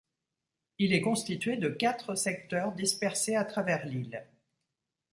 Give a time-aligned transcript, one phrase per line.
[0.79, 4.25] Il est constitué de quatre secteurs dispersés à travers l'île.